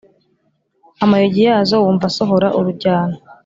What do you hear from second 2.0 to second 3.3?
asohora urujyano